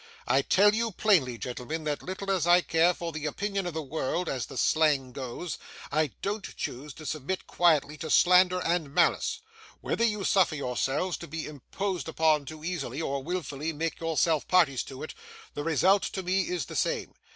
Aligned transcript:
I 0.27 0.41
tell 0.41 0.73
you 0.73 0.91
plainly, 0.91 1.37
gentlemen, 1.37 1.83
that 1.83 2.01
little 2.01 2.31
as 2.31 2.47
I 2.47 2.61
care 2.61 2.91
for 2.95 3.11
the 3.11 3.27
opinion 3.27 3.67
of 3.67 3.75
the 3.75 3.83
world 3.83 4.27
(as 4.27 4.47
the 4.47 4.57
slang 4.57 5.11
goes), 5.11 5.59
I 5.91 6.07
don't 6.23 6.55
choose 6.55 6.91
to 6.95 7.05
submit 7.05 7.45
quietly 7.45 7.97
to 7.97 8.09
slander 8.09 8.61
and 8.61 8.91
malice. 8.91 9.41
Whether 9.79 10.03
you 10.03 10.23
suffer 10.23 10.55
yourselves 10.55 11.17
to 11.17 11.27
be 11.27 11.45
imposed 11.45 12.09
upon 12.09 12.45
too 12.45 12.63
easily, 12.63 12.99
or 12.99 13.21
wilfully 13.21 13.73
make 13.73 13.99
yourselves 13.99 14.45
parties 14.45 14.81
to 14.85 15.03
it, 15.03 15.13
the 15.53 15.63
result 15.63 16.01
to 16.13 16.23
me 16.23 16.47
is 16.49 16.65
the 16.65 16.75
same. 16.75 17.13